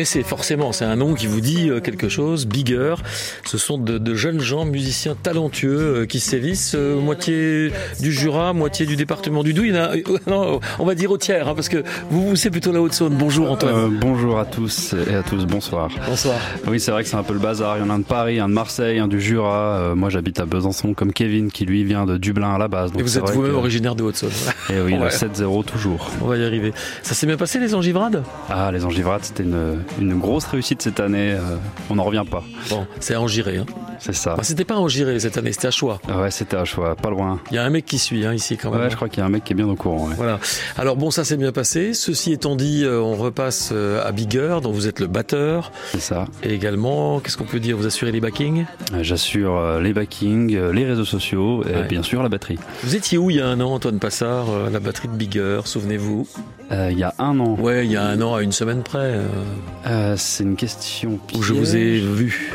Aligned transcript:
connaissez 0.00 0.22
forcément, 0.22 0.72
c'est 0.72 0.86
un 0.86 0.96
nom 0.96 1.12
qui 1.12 1.26
vous 1.26 1.42
dit 1.42 1.68
euh, 1.68 1.80
quelque 1.80 2.08
chose. 2.08 2.46
Bigger, 2.46 2.94
ce 3.44 3.58
sont 3.58 3.76
de, 3.76 4.14
jeunes 4.14 4.40
gens, 4.40 4.64
musiciens 4.64 5.14
talentueux 5.14 5.78
euh, 5.78 6.06
qui 6.06 6.20
sévissent, 6.20 6.74
moitié 6.74 7.70
du 8.00 8.10
Jura, 8.10 8.54
moitié 8.54 8.86
du 8.86 8.96
département 8.96 9.42
du 9.42 9.52
Doubs. 9.52 9.76
on 10.78 10.84
va 10.86 10.94
dire 10.94 11.10
au 11.10 11.18
tiers, 11.18 11.48
hein, 11.48 11.54
parce 11.54 11.68
que 11.68 11.84
vous, 12.08 12.34
c'est 12.34 12.48
plutôt 12.48 12.72
la 12.72 12.80
Haute-Saône. 12.80 13.14
Bonjour 13.14 13.50
Antoine. 13.50 13.98
bonjour 14.00 14.38
à 14.38 14.46
tous 14.46 14.94
et 14.94 15.14
à 15.14 15.22
tous, 15.22 15.44
bonsoir. 15.44 15.90
Bonsoir. 16.08 16.36
Oui, 16.66 16.80
c'est 16.80 16.92
vrai 16.92 17.02
que 17.02 17.08
c'est 17.10 17.16
un 17.16 17.22
peu 17.22 17.34
le 17.34 17.38
bazar. 17.38 17.76
Il 17.76 17.80
y 17.80 17.84
en 17.84 17.90
a 17.90 17.92
un 17.92 17.98
de 17.98 18.04
Paris, 18.04 18.40
un 18.40 18.48
de 18.48 18.54
Marseille, 18.54 19.00
un 19.00 19.08
du 19.08 19.20
Jura. 19.20 19.92
moi, 19.94 20.08
j'habite 20.08 20.40
à 20.40 20.46
Besançon, 20.46 20.94
comme 20.94 21.12
Kevin, 21.12 21.50
qui 21.50 21.66
lui 21.66 21.84
vient 21.84 22.06
de 22.06 22.16
Dublin 22.16 22.54
à 22.54 22.58
la 22.58 22.68
base. 22.68 22.90
et 22.98 23.02
vous 23.02 23.18
êtes 23.18 23.28
vous-même 23.32 23.54
originaire 23.54 23.94
de 23.96 24.02
Haute-Saône. 24.02 24.30
Et 24.70 24.76
eh 24.76 24.80
oui, 24.80 24.92
le 24.98 25.08
7-0 25.08 25.62
toujours. 25.66 26.10
On 26.22 26.26
va 26.26 26.38
y 26.38 26.44
arriver. 26.46 26.72
Ça 27.02 27.14
s'est 27.14 27.26
bien 27.26 27.36
passé 27.36 27.58
les 27.58 27.74
Angivrades? 27.74 28.24
Ah, 28.48 28.70
les 28.72 28.86
Angivrades, 28.86 29.24
c'était 29.24 29.42
une, 29.42 29.82
une, 29.98 30.18
grosse 30.18 30.44
réussite 30.44 30.82
cette 30.82 31.00
année. 31.00 31.32
Euh, 31.32 31.56
on 31.88 31.96
n'en 31.96 32.04
revient 32.04 32.24
pas. 32.30 32.42
Bon, 32.68 32.86
c'est 33.00 33.14
à 33.14 33.20
Angiré. 33.20 33.58
Hein. 33.58 33.66
C'est 33.98 34.14
ça. 34.14 34.34
Bah, 34.34 34.42
c'était 34.42 34.64
pas 34.64 34.74
à 34.74 34.78
Angiré 34.78 35.18
cette 35.20 35.36
année, 35.36 35.52
c'était 35.52 35.68
à 35.68 35.70
Choix. 35.70 36.00
Ouais, 36.08 36.30
c'était 36.30 36.56
à 36.56 36.64
Choix, 36.64 36.96
pas 36.96 37.10
loin. 37.10 37.40
Il 37.50 37.56
y 37.56 37.58
a 37.58 37.64
un 37.64 37.70
mec 37.70 37.84
qui 37.84 37.98
suit 37.98 38.24
hein, 38.24 38.32
ici 38.32 38.56
quand 38.56 38.70
même. 38.70 38.80
Ouais, 38.80 38.90
je 38.90 38.96
crois 38.96 39.08
qu'il 39.08 39.18
y 39.18 39.22
a 39.22 39.26
un 39.26 39.30
mec 39.30 39.44
qui 39.44 39.52
est 39.52 39.56
bien 39.56 39.68
au 39.68 39.76
courant. 39.76 40.08
Voilà. 40.16 40.38
Alors 40.78 40.96
bon, 40.96 41.10
ça 41.10 41.24
s'est 41.24 41.36
bien 41.36 41.52
passé. 41.52 41.92
Ceci 41.92 42.32
étant 42.32 42.56
dit, 42.56 42.84
euh, 42.84 43.00
on 43.00 43.14
repasse 43.16 43.70
euh, 43.72 44.06
à 44.06 44.12
Bigger, 44.12 44.58
dont 44.62 44.72
vous 44.72 44.86
êtes 44.86 45.00
le 45.00 45.06
batteur. 45.06 45.72
C'est 45.92 46.00
ça. 46.00 46.26
Et 46.42 46.54
également, 46.54 47.20
qu'est-ce 47.20 47.36
qu'on 47.36 47.44
peut 47.44 47.60
dire 47.60 47.76
Vous 47.76 47.86
assurez 47.86 48.12
les 48.12 48.20
backings? 48.20 48.64
J'assure 49.00 49.80
les 49.80 49.92
backings, 49.92 50.56
les 50.56 50.84
réseaux 50.84 51.04
sociaux 51.04 51.64
et 51.64 51.86
bien 51.86 52.02
sûr 52.02 52.22
la 52.22 52.28
batterie. 52.28 52.58
Vous 52.82 52.96
étiez 52.96 53.18
où 53.18 53.30
il 53.30 53.36
y 53.36 53.40
a 53.40 53.46
un 53.46 53.60
an, 53.60 53.72
Antoine 53.74 53.98
Passard, 53.98 54.46
la 54.72 54.80
batterie 54.80 55.08
de 55.08 55.14
Bigger, 55.14 55.60
souvenez-vous? 55.64 56.26
Il 56.70 56.98
y 56.98 57.02
a 57.02 57.14
un 57.18 57.38
an. 57.40 57.56
Ouais, 57.58 57.84
il 57.84 57.90
y 57.90 57.96
a 57.96 58.04
un 58.04 58.20
an 58.22 58.34
à 58.34 58.42
une 58.42 58.52
semaine 58.52 58.82
près. 58.82 58.98
Euh. 58.98 59.26
Euh, 59.86 60.14
c'est 60.16 60.44
une 60.44 60.56
question. 60.56 61.18
Où 61.34 61.42
je 61.42 61.52
vous 61.52 61.76
ai 61.76 62.00
vu. 62.00 62.52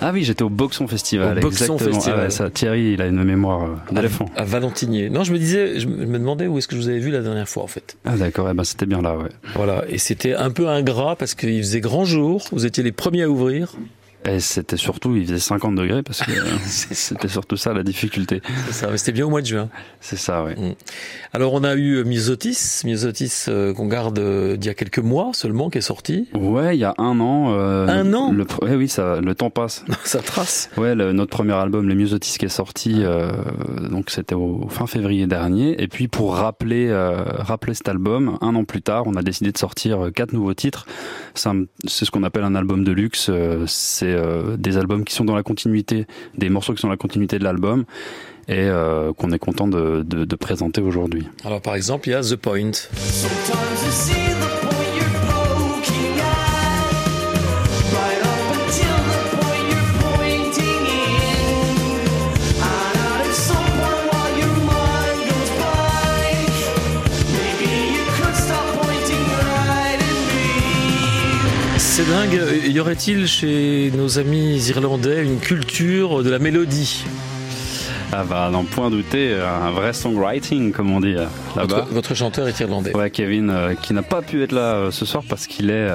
Ah 0.00 0.10
oui, 0.12 0.22
j'étais 0.22 0.42
au 0.42 0.50
Boxon 0.50 0.86
Festival. 0.86 1.38
Au 1.38 1.40
Boxon 1.40 1.78
Festival. 1.78 2.24
Ah 2.26 2.30
ça, 2.30 2.50
Thierry, 2.50 2.92
il 2.92 3.02
a 3.02 3.06
une 3.06 3.22
mémoire 3.24 3.64
euh, 3.64 3.94
d'éléphant. 3.94 4.26
À, 4.36 4.44
Valentinier. 4.44 5.08
Non, 5.08 5.24
je 5.24 5.32
me 5.32 5.38
disais, 5.38 5.80
je 5.80 5.86
me 5.86 6.18
demandais 6.18 6.46
où 6.46 6.58
est-ce 6.58 6.68
que 6.68 6.76
je 6.76 6.80
vous 6.80 6.88
avais 6.88 6.98
vu 6.98 7.10
la 7.10 7.22
dernière 7.22 7.48
fois 7.48 7.62
en 7.62 7.68
fait. 7.68 7.96
Ah 8.04 8.16
d'accord, 8.16 8.48
eh 8.50 8.54
ben, 8.54 8.64
c'était 8.64 8.86
bien 8.86 9.00
là, 9.00 9.16
ouais. 9.16 9.30
Voilà, 9.54 9.84
et 9.88 9.98
c'était 9.98 10.34
un 10.34 10.50
peu 10.50 10.68
ingrat 10.68 11.16
parce 11.16 11.34
qu'il 11.34 11.58
faisait 11.62 11.80
grand 11.80 12.04
jour. 12.04 12.46
Vous 12.52 12.66
étiez 12.66 12.82
les 12.82 12.92
premiers 12.92 13.22
à 13.22 13.30
ouvrir. 13.30 13.74
Et 14.26 14.40
c'était 14.40 14.78
surtout, 14.78 15.14
il 15.16 15.26
faisait 15.26 15.38
50 15.38 15.74
degrés 15.74 16.02
parce 16.02 16.22
que 16.22 16.32
c'était 16.64 17.28
surtout 17.28 17.56
ça 17.56 17.74
la 17.74 17.82
difficulté. 17.82 18.40
C'est 18.66 18.72
ça, 18.72 18.96
c'était 18.96 19.12
bien 19.12 19.26
au 19.26 19.30
mois 19.30 19.42
de 19.42 19.46
juin. 19.46 19.68
C'est 20.00 20.16
ça, 20.16 20.44
oui. 20.44 20.52
Mm. 20.56 20.74
Alors 21.32 21.52
on 21.52 21.64
a 21.64 21.74
eu 21.74 22.04
Myosotis, 22.04 22.82
Myosotis 22.84 23.46
euh, 23.48 23.74
qu'on 23.74 23.86
garde 23.86 24.18
euh, 24.18 24.56
d'il 24.56 24.68
y 24.68 24.70
a 24.70 24.74
quelques 24.74 24.98
mois 24.98 25.30
seulement, 25.34 25.68
qui 25.68 25.78
est 25.78 25.82
sorti. 25.82 26.28
Ouais, 26.34 26.76
il 26.76 26.80
y 26.80 26.84
a 26.84 26.94
un 26.98 27.20
an. 27.20 27.52
Euh, 27.52 27.86
un 27.86 28.14
an 28.14 28.32
le, 28.32 28.46
Oui, 28.62 28.88
ça, 28.88 29.20
le 29.20 29.34
temps 29.34 29.50
passe. 29.50 29.84
ça 30.04 30.20
trace. 30.20 30.70
Ouais, 30.76 30.94
notre 30.94 31.30
premier 31.30 31.54
album, 31.54 31.86
le 31.88 31.94
Myosotis, 31.94 32.38
qui 32.38 32.46
est 32.46 32.48
sorti, 32.48 33.02
donc 33.90 34.10
c'était 34.10 34.34
au 34.34 34.68
fin 34.70 34.86
février 34.86 35.26
dernier. 35.26 35.80
Et 35.82 35.88
puis 35.88 36.08
pour 36.08 36.36
rappeler, 36.36 36.92
rappeler 36.92 37.74
cet 37.74 37.88
album, 37.88 38.38
un 38.40 38.54
an 38.54 38.64
plus 38.64 38.82
tard, 38.82 39.04
on 39.06 39.14
a 39.16 39.22
décidé 39.22 39.52
de 39.52 39.58
sortir 39.58 40.10
quatre 40.14 40.32
nouveaux 40.32 40.54
titres. 40.54 40.86
C'est 41.34 42.04
ce 42.04 42.10
qu'on 42.10 42.22
appelle 42.22 42.44
un 42.44 42.54
album 42.54 42.84
de 42.84 42.92
luxe. 42.92 43.30
C'est 43.66 44.13
euh, 44.14 44.56
des 44.56 44.76
albums 44.76 45.04
qui 45.04 45.14
sont 45.14 45.24
dans 45.24 45.34
la 45.34 45.42
continuité, 45.42 46.06
des 46.36 46.48
morceaux 46.48 46.74
qui 46.74 46.80
sont 46.80 46.88
dans 46.88 46.92
la 46.92 46.96
continuité 46.96 47.38
de 47.38 47.44
l'album 47.44 47.84
et 48.48 48.58
euh, 48.58 49.12
qu'on 49.12 49.30
est 49.32 49.38
content 49.38 49.68
de, 49.68 50.02
de 50.02 50.36
présenter 50.36 50.80
aujourd'hui. 50.80 51.26
Alors 51.44 51.60
par 51.60 51.74
exemple, 51.74 52.08
il 52.08 52.12
y 52.12 52.14
a 52.14 52.22
The 52.22 52.36
Point. 52.36 52.72
C'est 71.96 72.08
dingue. 72.08 72.40
Y 72.66 72.80
aurait-il 72.80 73.28
chez 73.28 73.92
nos 73.96 74.18
amis 74.18 74.66
irlandais 74.66 75.22
une 75.22 75.38
culture 75.38 76.24
de 76.24 76.30
la 76.30 76.40
mélodie 76.40 77.04
ah 78.10 78.24
bah, 78.28 78.48
n'en 78.50 78.64
point 78.64 78.90
douter, 78.90 79.32
un 79.34 79.70
vrai 79.70 79.92
songwriting, 79.92 80.72
comme 80.72 80.90
on 80.90 80.98
dit 80.98 81.14
euh, 81.14 81.26
là-bas. 81.54 81.86
Votre, 81.92 82.14
chanteur 82.14 82.48
est 82.48 82.58
irlandais. 82.58 82.96
Ouais, 82.96 83.10
Kevin, 83.10 83.48
euh, 83.48 83.74
qui 83.74 83.92
n'a 83.92 84.02
pas 84.02 84.22
pu 84.22 84.42
être 84.42 84.50
là 84.50 84.74
euh, 84.74 84.90
ce 84.90 85.04
soir 85.04 85.22
parce 85.28 85.46
qu'il 85.46 85.70
est, 85.70 85.88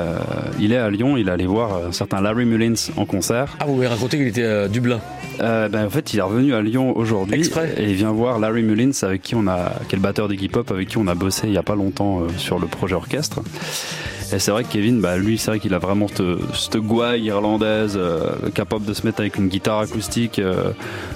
il 0.58 0.72
est 0.72 0.78
à 0.78 0.90
Lyon. 0.90 1.18
Il 1.18 1.28
est 1.28 1.32
allé 1.32 1.46
voir 1.46 1.88
un 1.88 1.92
certain 1.92 2.22
Larry 2.22 2.46
Mullins 2.46 2.92
en 2.96 3.04
concert. 3.04 3.58
Ah, 3.60 3.66
vous 3.66 3.76
m'avez 3.76 3.88
raconté 3.88 4.16
qu'il 4.18 4.28
était 4.28 4.46
à 4.46 4.68
Dublin. 4.70 5.02
ben, 5.38 5.86
en 5.86 5.90
fait, 5.90 6.14
il 6.14 6.20
est 6.20 6.22
revenu 6.22 6.54
à 6.54 6.62
Lyon 6.62 6.96
aujourd'hui. 6.96 7.42
Et 7.78 7.84
il 7.84 7.96
vient 7.96 8.12
voir 8.14 8.40
Larry 8.40 8.64
Mullins, 8.64 8.92
avec 9.02 9.22
qui 9.22 9.36
on 9.36 9.48
a, 9.48 9.74
quel 9.90 10.00
batteur 10.00 10.30
d'équipe 10.30 10.56
hop, 10.56 10.72
avec 10.72 10.88
qui 10.88 10.98
on 10.98 11.08
a 11.08 11.16
bossé 11.16 11.48
il 11.48 11.54
y 11.54 11.58
a 11.58 11.64
pas 11.64 11.76
longtemps 11.76 12.22
sur 12.38 12.58
le 12.58 12.68
projet 12.68 12.96
orchestre. 12.96 13.42
Et 14.32 14.40
c'est 14.40 14.52
vrai 14.52 14.64
que 14.64 14.70
Kevin, 14.70 15.02
bah, 15.02 15.18
lui, 15.18 15.38
c'est 15.38 15.52
vrai 15.52 15.60
qu'il 15.60 15.74
a 15.74 15.80
vraiment 15.80 16.08
cette, 16.54 16.78
gouaille 16.78 17.24
irlandaise, 17.24 17.94
euh, 17.96 18.50
capable 18.54 18.86
de 18.86 18.94
se 18.94 19.06
mettre 19.06 19.22
avec 19.22 19.38
une 19.38 19.48
guitare 19.48 19.80
acoustique 19.80 20.40
euh, 20.40 20.72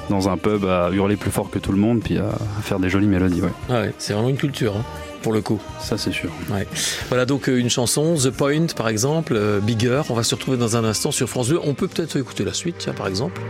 dans 0.09 0.29
un 0.29 0.37
pub 0.37 0.65
à 0.65 0.89
hurler 0.91 1.15
plus 1.15 1.31
fort 1.31 1.49
que 1.49 1.59
tout 1.59 1.71
le 1.71 1.77
monde, 1.77 2.01
puis 2.03 2.17
à, 2.17 2.29
faire 2.61 2.79
des 2.79 2.89
jolies 2.89 3.07
mélodies. 3.07 3.41
Ouais. 3.41 3.51
Ah 3.69 3.81
ouais, 3.81 3.93
c'est 3.97 4.13
vraiment 4.13 4.29
une 4.29 4.37
culture. 4.37 4.75
Hein, 4.75 4.83
pour 5.21 5.31
le 5.31 5.41
coup. 5.41 5.61
Ça, 5.79 5.97
c'est 5.97 6.11
sûr. 6.11 6.29
Ouais. 6.51 6.67
Voilà 7.07 7.25
donc 7.25 7.47
euh, 7.47 7.57
une 7.57 7.69
chanson, 7.69 8.15
The 8.15 8.29
Point 8.29 8.67
par 8.75 8.89
exemple, 8.89 9.39
Bigger. 9.61 10.01
On 10.09 10.15
va 10.15 10.23
se 10.23 10.35
retrouver 10.35 10.57
dans 10.57 10.75
un 10.75 10.83
instant 10.83 11.11
sur 11.11 11.29
France 11.29 11.47
2. 11.47 11.59
On 11.63 11.73
peut 11.75 11.87
peut-être 11.87 12.17
écouter 12.17 12.43
la 12.43 12.53
suite, 12.53 12.75
tiens, 12.79 12.93
par 12.93 13.07
exemple. 13.07 13.41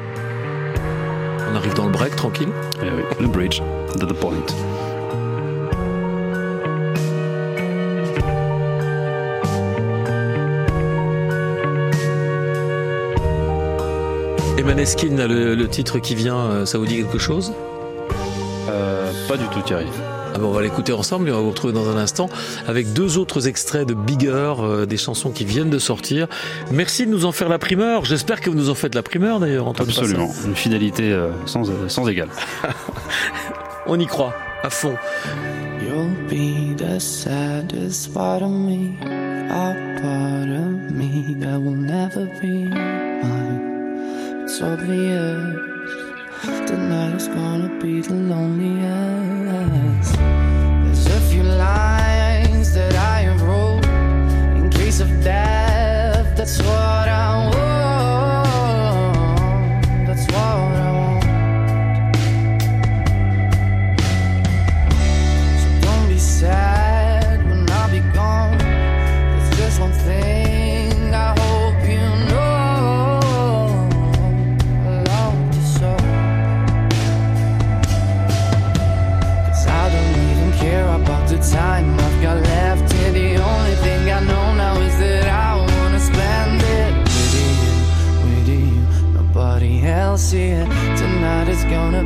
On 1.52 1.56
arrive 1.56 1.73
dans 1.73 1.85
le 1.85 1.91
break, 1.91 2.16
tranquille. 2.16 2.50
Eh 2.81 2.85
oui, 2.85 3.03
le 3.19 3.28
bridge 3.28 3.62
de 4.00 4.06
The 4.06 4.13
Point. 4.13 4.82
Maneskin, 14.63 15.27
le, 15.27 15.55
le, 15.55 15.67
titre 15.67 15.99
qui 15.99 16.15
vient, 16.15 16.37
euh, 16.37 16.65
ça 16.65 16.77
vous 16.77 16.85
dit 16.85 16.95
quelque 16.97 17.17
chose? 17.17 17.53
Euh, 18.69 19.11
Pas 19.27 19.37
du 19.37 19.45
tout, 19.47 19.61
Thierry. 19.61 19.85
Ah 20.33 20.39
bon, 20.39 20.47
on 20.47 20.51
va 20.51 20.61
l'écouter 20.61 20.93
ensemble 20.93 21.29
et 21.29 21.31
on 21.31 21.35
va 21.35 21.41
vous 21.41 21.49
retrouver 21.51 21.73
dans 21.73 21.89
un 21.89 21.97
instant 21.97 22.27
avec 22.67 22.91
deux 22.93 23.17
autres 23.17 23.47
extraits 23.47 23.87
de 23.87 23.93
Bigger, 23.93 24.53
euh, 24.59 24.85
des 24.85 24.97
chansons 24.97 25.31
qui 25.31 25.45
viennent 25.45 25.69
de 25.69 25.79
sortir. 25.79 26.27
Merci 26.71 27.05
de 27.05 27.11
nous 27.11 27.25
en 27.25 27.31
faire 27.31 27.49
la 27.49 27.59
primeur. 27.59 28.05
J'espère 28.05 28.41
que 28.41 28.49
vous 28.49 28.55
nous 28.55 28.69
en 28.69 28.75
faites 28.75 28.95
la 28.95 29.03
primeur 29.03 29.39
d'ailleurs, 29.39 29.67
Antoine. 29.67 29.89
Absolument, 29.89 30.31
une 30.45 30.55
fidélité 30.55 31.15
sans, 31.45 31.63
sans 31.87 32.07
égale. 32.07 32.29
on 33.85 33.99
y 33.99 34.07
croit, 34.07 34.33
à 34.63 34.69
fond. 34.69 34.95
You'll 35.81 36.09
be 36.29 36.75
the 36.75 36.99
saddest 36.99 38.13
part 38.13 38.41
of 38.41 38.49
me, 38.49 38.95
a 39.51 39.75
part 40.01 40.49
of 40.49 40.91
me 40.91 41.35
that 41.41 41.59
will 41.59 41.75
never 41.75 42.25
be 42.41 42.69
mine. 42.73 43.62
It's 44.53 44.62
obvious 44.62 45.72
tonight 46.69 47.16
is 47.16 47.28
gonna 47.28 47.69
be 47.81 48.02
the 48.02 48.14
loneliest. 48.14 50.14
There's 50.14 51.08
a 51.08 51.19
few 51.31 51.41
lines 51.41 52.72
that 52.75 52.94
I 52.94 53.22
have 53.22 53.41
wrote 53.41 53.84
in 54.56 54.69
case 54.69 55.00
of 55.00 55.09
death. 55.23 56.38
That's 56.38 56.59
what 56.59 57.09
I 57.09 57.12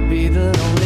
be 0.10 0.28
the 0.28 0.77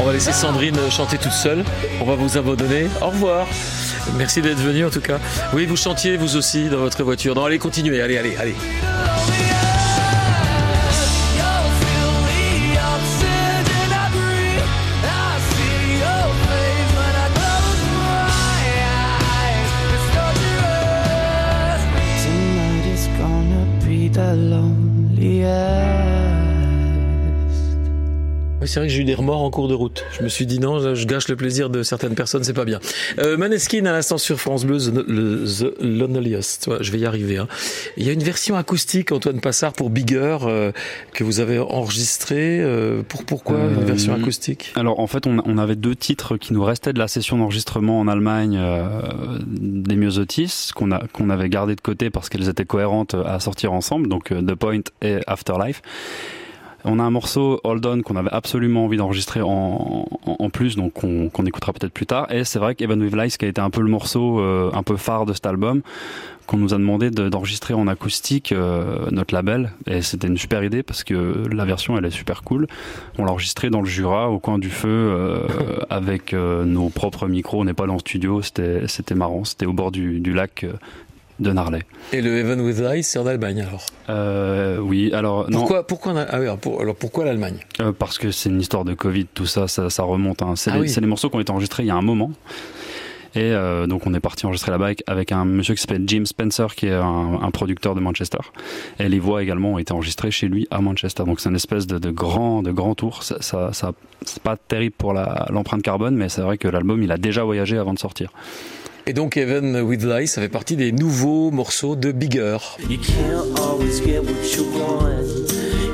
On 0.00 0.04
va 0.04 0.12
laisser 0.12 0.32
Sandrine 0.32 0.78
chanter 0.90 1.18
toute 1.18 1.32
seule. 1.32 1.62
On 2.00 2.04
va 2.04 2.14
vous 2.14 2.38
abandonner. 2.38 2.86
Au 3.02 3.08
revoir. 3.08 3.46
Merci 4.16 4.40
d'être 4.40 4.60
venu 4.60 4.86
en 4.86 4.90
tout 4.90 5.00
cas. 5.00 5.18
Oui, 5.52 5.66
vous 5.66 5.76
chantiez 5.76 6.16
vous 6.16 6.36
aussi 6.36 6.70
dans 6.70 6.78
votre 6.78 7.02
voiture. 7.02 7.34
Non, 7.34 7.44
allez, 7.44 7.58
continuez. 7.58 8.00
Allez, 8.00 8.16
allez, 8.16 8.36
allez. 8.36 8.54
C'est 28.76 28.80
vrai 28.80 28.88
que 28.88 28.92
j'ai 28.94 29.00
eu 29.00 29.04
des 29.04 29.14
remords 29.14 29.40
en 29.40 29.48
cours 29.50 29.68
de 29.68 29.72
route. 29.74 30.04
Je 30.18 30.22
me 30.22 30.28
suis 30.28 30.44
dit 30.44 30.60
non, 30.60 30.94
je 30.94 31.06
gâche 31.06 31.28
le 31.28 31.36
plaisir 31.36 31.70
de 31.70 31.82
certaines 31.82 32.14
personnes, 32.14 32.44
c'est 32.44 32.52
pas 32.52 32.66
bien. 32.66 32.78
Euh, 33.18 33.38
Maneskin 33.38 33.86
à 33.86 33.92
l'instant 33.92 34.18
sur 34.18 34.38
France 34.38 34.66
Bleu, 34.66 34.76
The, 34.76 35.02
le- 35.08 35.46
The 35.46 35.82
Loneliest. 35.82 36.66
Ouais, 36.66 36.76
je 36.82 36.92
vais 36.92 36.98
y 36.98 37.06
arriver. 37.06 37.38
hein. 37.38 37.48
Il 37.96 38.04
y 38.06 38.10
a 38.10 38.12
une 38.12 38.22
version 38.22 38.54
acoustique, 38.54 39.12
Antoine 39.12 39.40
Passard, 39.40 39.72
pour 39.72 39.88
Bigger, 39.88 40.36
euh, 40.42 40.72
que 41.14 41.24
vous 41.24 41.40
avez 41.40 41.58
enregistrée. 41.58 42.60
Euh, 42.60 43.00
pour 43.08 43.24
pourquoi 43.24 43.56
une 43.56 43.78
Euh, 43.82 43.86
version 43.86 44.12
acoustique? 44.14 44.72
Alors 44.76 45.00
en 45.00 45.06
fait, 45.06 45.26
on, 45.26 45.38
on 45.46 45.56
avait 45.56 45.74
deux 45.76 45.94
titres 45.96 46.36
qui 46.36 46.52
nous 46.52 46.62
restaient 46.62 46.92
de 46.92 46.98
la 46.98 47.08
session 47.08 47.38
d'enregistrement 47.38 47.98
en 47.98 48.08
Allemagne 48.08 48.58
euh, 48.60 49.38
des 49.48 49.96
Myosotis 49.96 50.68
qu'on 50.74 50.92
a 50.92 51.02
qu'on 51.14 51.30
avait 51.30 51.48
gardé 51.48 51.76
de 51.76 51.80
côté 51.80 52.10
parce 52.10 52.28
qu'elles 52.28 52.50
étaient 52.50 52.66
cohérentes 52.66 53.14
à 53.14 53.40
sortir 53.40 53.72
ensemble, 53.72 54.06
donc 54.08 54.32
euh, 54.32 54.42
The 54.42 54.54
Point 54.54 54.80
et 55.00 55.20
Afterlife. 55.26 55.80
On 56.88 57.00
a 57.00 57.02
un 57.02 57.10
morceau 57.10 57.60
Hold 57.64 57.84
On 57.84 58.02
qu'on 58.02 58.14
avait 58.14 58.32
absolument 58.32 58.84
envie 58.84 58.96
d'enregistrer 58.96 59.40
en, 59.42 60.06
en, 60.24 60.50
plus, 60.50 60.76
donc 60.76 60.92
qu'on 60.92 61.44
écoutera 61.44 61.72
peut-être 61.72 61.92
plus 61.92 62.06
tard. 62.06 62.32
Et 62.32 62.44
c'est 62.44 62.60
vrai 62.60 62.76
qu'Evan 62.76 63.02
with 63.02 63.14
Lies, 63.16 63.34
qui 63.36 63.44
a 63.44 63.48
été 63.48 63.60
un 63.60 63.70
peu 63.70 63.80
le 63.80 63.88
morceau 63.88 64.38
euh, 64.38 64.70
un 64.72 64.84
peu 64.84 64.96
phare 64.96 65.26
de 65.26 65.32
cet 65.32 65.46
album, 65.46 65.82
qu'on 66.46 66.58
nous 66.58 66.74
a 66.74 66.78
demandé 66.78 67.10
de- 67.10 67.28
d'enregistrer 67.28 67.74
en 67.74 67.88
acoustique 67.88 68.52
euh, 68.52 69.06
notre 69.10 69.34
label. 69.34 69.72
Et 69.88 70.00
c'était 70.00 70.28
une 70.28 70.38
super 70.38 70.62
idée 70.62 70.84
parce 70.84 71.02
que 71.02 71.42
la 71.50 71.64
version 71.64 71.98
elle 71.98 72.04
est 72.04 72.10
super 72.10 72.44
cool. 72.44 72.68
On 73.18 73.24
l'a 73.24 73.32
enregistré 73.32 73.68
dans 73.68 73.80
le 73.80 73.88
Jura, 73.88 74.30
au 74.30 74.38
coin 74.38 74.58
du 74.60 74.70
feu, 74.70 74.88
euh, 74.88 75.48
avec 75.90 76.34
nos 76.34 76.88
propres 76.88 77.26
micros. 77.26 77.62
On 77.62 77.64
n'est 77.64 77.74
pas 77.74 77.84
allé 77.84 77.92
en 77.92 77.98
studio, 77.98 78.42
c'était 78.42 79.14
marrant. 79.16 79.44
C'était 79.44 79.66
au 79.66 79.72
bord 79.72 79.90
du, 79.90 80.20
lac 80.32 80.64
de 81.40 81.52
Narley. 81.52 81.82
Et 82.12 82.20
le 82.22 82.36
Heaven 82.38 82.60
with 82.60 82.78
Lies, 82.78 83.02
c'est 83.02 83.18
en 83.18 83.26
Allemagne 83.26 83.62
alors. 83.68 83.84
Euh, 84.08 84.78
oui, 84.78 85.12
alors 85.12 85.50
non, 85.50 85.58
Pourquoi, 85.60 85.84
ah 86.28 86.38
oui, 86.38 86.44
alors, 86.44 86.58
pour- 86.58 86.80
alors 86.80 86.94
pourquoi 86.96 87.24
l'Allemagne? 87.24 87.58
Euh, 87.80 87.92
parce 87.92 88.18
que 88.18 88.30
c'est 88.30 88.48
une 88.48 88.60
histoire 88.60 88.84
de 88.84 88.94
Covid, 88.94 89.26
tout 89.34 89.46
ça, 89.46 89.68
ça, 89.68 89.90
ça 89.90 90.02
remonte. 90.02 90.42
Hein. 90.42 90.54
C'est 90.56 90.70
Ah 90.72 90.78
oui. 90.78 90.88
c'est 90.88 91.00
des 91.00 91.06
morceaux 91.06 91.28
qui 91.30 91.36
ont 91.36 91.40
été 91.40 91.52
enregistrés 91.52 91.82
il 91.82 91.86
y 91.86 91.90
a 91.90 91.96
un 91.96 92.02
moment. 92.02 92.30
Et 93.34 93.52
euh, 93.52 93.86
donc 93.86 94.06
on 94.06 94.14
est 94.14 94.20
parti 94.20 94.46
enregistrer 94.46 94.70
là-bas 94.70 94.86
avec, 94.86 95.02
avec 95.06 95.30
un 95.30 95.44
monsieur 95.44 95.74
qui 95.74 95.82
s'appelle 95.82 96.04
Jim 96.06 96.24
Spencer, 96.24 96.74
qui 96.74 96.86
est 96.86 96.94
un, 96.94 97.38
un 97.42 97.50
producteur 97.50 97.94
de 97.94 98.00
Manchester. 98.00 98.38
Et 98.98 99.10
les 99.10 99.18
voix 99.18 99.42
également 99.42 99.72
ont 99.74 99.78
été 99.78 99.92
enregistrées 99.92 100.30
chez 100.30 100.48
lui 100.48 100.66
à 100.70 100.80
Manchester. 100.80 101.24
Donc 101.24 101.40
c'est 101.40 101.50
une 101.50 101.56
espèce 101.56 101.86
de, 101.86 101.98
de 101.98 102.10
grand, 102.10 102.62
de 102.62 102.70
grand 102.72 102.94
tour. 102.94 103.22
Ça, 103.24 103.36
ça, 103.42 103.74
ça- 103.74 103.92
c'est 104.22 104.42
pas 104.42 104.56
terrible 104.56 104.94
pour 104.96 105.12
l'empreinte 105.12 105.82
carbone, 105.82 106.16
mais 106.16 106.30
c'est 106.30 106.40
vrai 106.40 106.56
que 106.56 106.66
l'album 106.66 107.02
il 107.02 107.12
a 107.12 107.18
déjà 107.18 107.44
voyagé 107.44 107.76
avant 107.76 107.92
de 107.92 107.98
sortir. 107.98 108.30
Et 109.08 109.12
donc 109.12 109.36
Heaven 109.36 109.82
with 109.82 110.02
Lies, 110.02 110.26
ça 110.26 110.40
fait 110.40 110.48
partie 110.48 110.74
des 110.74 110.90
nouveaux 110.90 111.52
morceaux 111.52 111.94
de 111.94 112.10
Bigger. 112.10 112.58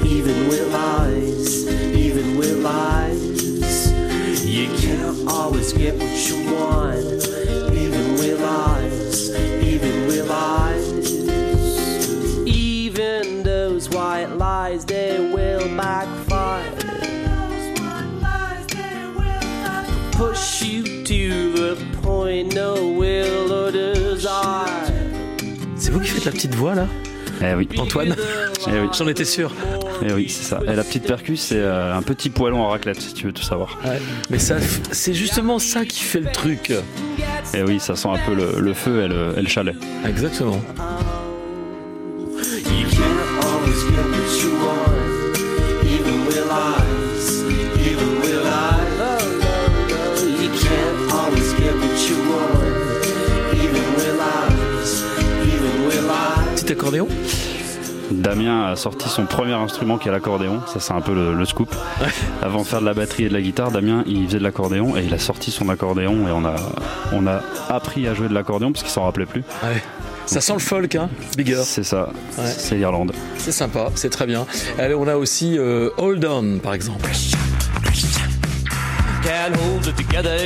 Even 0.04 0.49
La 26.25 26.31
petite 26.31 26.55
voix 26.55 26.75
là 26.75 26.87
Eh 27.43 27.55
oui. 27.55 27.69
Antoine 27.79 28.14
Eh 28.69 28.71
oui. 28.81 28.88
J'en 28.97 29.09
étais 29.09 29.25
sûr. 29.25 29.52
Eh 30.07 30.12
oui, 30.12 30.29
c'est 30.29 30.45
ça. 30.45 30.61
Et 30.67 30.75
la 30.75 30.85
petite 30.85 31.07
percus, 31.07 31.41
c'est 31.41 31.57
euh, 31.59 31.95
un 31.97 32.02
petit 32.02 32.31
poêlon 32.31 32.64
à 32.67 32.71
raclette, 32.71 33.00
si 33.00 33.14
tu 33.14 33.26
veux 33.26 33.33
tout 33.33 33.43
savoir. 33.43 33.79
Mais 34.31 34.38
ça, 34.38 34.57
c'est 34.91 35.14
justement 35.14 35.59
ça 35.59 35.85
qui 35.85 36.02
fait 36.02 36.21
le 36.21 36.31
truc. 36.31 36.71
Et 36.71 37.59
Eh 37.59 37.62
oui, 37.62 37.79
ça 37.81 37.97
sent 37.97 38.09
un 38.09 38.19
peu 38.26 38.35
le, 38.35 38.61
le 38.61 38.75
feu 38.75 39.05
et 39.05 39.09
le, 39.09 39.35
et 39.37 39.43
le 39.43 39.49
chalet. 39.49 39.75
Exactement. 40.07 40.61
Damien 58.33 58.65
a 58.65 58.77
sorti 58.77 59.11
son 59.11 59.27
premier 59.27 59.53
instrument 59.53 59.99
qui 59.99 60.09
est 60.09 60.11
l'accordéon. 60.11 60.62
Ça, 60.67 60.81
c'est 60.81 60.95
un 60.95 61.03
peu 61.03 61.12
le, 61.15 61.35
le 61.35 61.45
scoop. 61.45 61.69
Avant 62.41 62.62
de 62.62 62.67
faire 62.67 62.81
de 62.81 62.87
la 62.87 62.95
batterie 62.95 63.25
et 63.25 63.29
de 63.29 63.35
la 63.35 63.43
guitare, 63.43 63.71
Damien, 63.71 64.05
il 64.07 64.25
faisait 64.25 64.39
de 64.39 64.43
l'accordéon 64.43 64.97
et 64.97 65.05
il 65.05 65.12
a 65.12 65.19
sorti 65.19 65.51
son 65.51 65.69
accordéon 65.69 66.27
et 66.27 66.31
on 66.31 66.43
a, 66.47 66.57
on 67.12 67.27
a 67.27 67.43
appris 67.69 68.09
à 68.09 68.15
jouer 68.15 68.29
de 68.29 68.33
l'accordéon 68.35 68.73
parce 68.73 68.85
qu'il 68.85 68.91
s'en 68.91 69.05
rappelait 69.05 69.27
plus. 69.27 69.43
Ouais. 69.62 69.83
Ça 70.25 70.41
sent 70.41 70.55
le 70.55 70.61
folk, 70.61 70.95
hein 70.95 71.11
Bigger. 71.37 71.61
C'est 71.62 71.83
ça. 71.83 72.09
Ouais. 72.39 72.47
C'est 72.47 72.77
l'Irlande. 72.77 73.12
C'est 73.37 73.53
sympa, 73.53 73.91
c'est 73.97 74.09
très 74.09 74.25
bien. 74.25 74.47
Allez, 74.79 74.95
on 74.95 75.07
a 75.09 75.17
aussi 75.17 75.59
euh, 75.59 75.91
Hold 75.99 76.25
On, 76.25 76.59
par 76.59 76.73
exemple. 76.73 77.11
Can't 79.23 79.55
hold 79.57 79.87
it 79.87 79.97
together. 79.97 80.39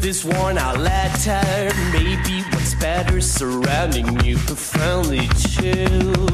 This 0.00 0.24
worn 0.24 0.56
out 0.56 0.78
letter. 0.78 1.74
Maybe 1.92 2.44
what's 2.52 2.74
better 2.76 3.20
surrounding 3.20 4.06
you 4.24 4.38
profoundly 4.46 5.28
chill. 5.36 6.25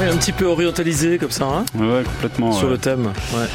Oui, 0.00 0.06
un 0.06 0.16
petit 0.16 0.32
peu 0.32 0.46
orientalisé 0.46 1.18
comme 1.18 1.30
ça, 1.30 1.44
hein 1.44 1.64
Ouais, 1.78 2.02
complètement. 2.04 2.52
Sur 2.52 2.66
ouais. 2.66 2.72
le 2.72 2.78
thème. 2.78 3.12
Ouais. 3.34 3.46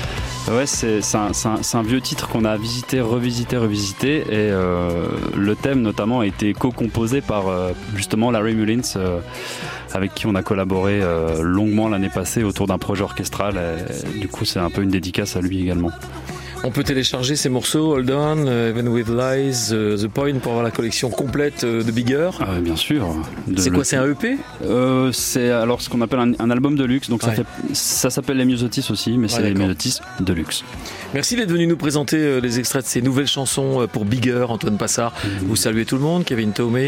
Ouais, 0.48 0.68
c'est 0.68 1.02
un, 1.16 1.82
vieux 1.82 2.02
titre 2.02 2.28
qu'on 2.28 2.46
a 2.46 2.56
visité, 2.56 3.02
revisité, 3.02 3.58
revisité. 3.58 4.18
Et 4.20 4.52
euh, 4.52 5.08
le 5.36 5.56
thème, 5.56 5.82
notamment, 5.82 6.20
a 6.20 6.28
été 6.28 6.54
co-composé 6.54 7.22
par 7.22 7.48
euh, 7.48 7.72
justement 7.96 8.30
Larry 8.30 8.54
Mullins, 8.54 8.82
euh, 8.96 9.20
avec 9.92 10.14
qui 10.14 10.28
on 10.28 10.36
a 10.36 10.44
collaboré 10.44 11.02
longuement 11.42 11.90
l'année 11.90 12.12
passée 12.14 12.44
autour 12.44 12.68
d'un 12.68 12.78
projet 12.78 13.04
orchestral. 13.04 13.60
Et, 14.16 14.20
du 14.20 14.28
coup, 14.28 14.46
c'est 14.46 14.60
un 14.60 14.70
peu 14.70 14.84
une 14.84 14.92
dédicace 14.92 15.36
à 15.36 15.42
lui 15.42 15.62
également. 15.62 15.92
On 16.68 16.72
peut 16.72 16.84
télécharger 16.84 17.36
ces 17.36 17.48
morceaux, 17.48 17.94
Hold 17.94 18.10
On, 18.10 18.48
euh, 18.48 18.72
Even 18.72 18.88
With 18.88 19.08
Lies, 19.08 19.70
euh, 19.72 19.98
The 19.98 20.08
Point, 20.08 20.40
pour 20.40 20.54
avoir 20.54 20.64
la 20.64 20.72
collection 20.72 21.12
complète 21.12 21.64
euh, 21.64 21.84
de 21.84 21.92
Bigger. 21.92 22.32
Ah, 22.40 22.60
bien 22.60 22.76
sûr. 22.76 23.16
C'est 23.56 23.70
quoi, 23.70 23.84
c'est 23.84 23.98
un 23.98 24.06
E 24.08 24.14
EP 24.14 24.38
euh, 24.64 25.12
C'est 25.12 25.52
alors 25.52 25.80
ce 25.80 25.90
qu'on 25.90 26.02
appelle 26.02 26.20
un, 26.20 26.32
un 26.40 26.50
album 26.50 26.76
de 26.76 26.84
luxe. 26.84 27.08
Donc 27.08 27.22
ça, 27.22 27.30
Ouais. 27.30 27.36
fait, 27.36 27.46
ça 27.74 28.10
s'appelle 28.10 28.38
les 28.38 28.46
Myosotis 28.46 28.88
aussi, 28.90 29.16
mais 29.20 29.28
c'est 29.28 29.44
les. 29.44 29.54
Myosotis 29.54 30.00
de 30.20 30.34
luxe. 30.34 30.64
Merci 31.14 31.36
d'être 31.36 31.52
venu 31.52 31.68
nous 31.68 31.78
présenter 31.78 32.42
les 32.42 32.58
extraits 32.60 32.84
de 32.84 32.90
ces 32.90 33.02
nouvelles 33.04 33.28
chansons 33.28 33.88
pour 33.94 34.04
Bigger, 34.06 34.46
Antoine 34.50 34.78
Passard. 34.78 35.14
Vous 35.44 35.56
saluez 35.56 35.86
tout 35.86 35.96
le 35.98 36.02
monde, 36.02 36.26
Kevin 36.26 36.52
Tomé. 36.52 36.84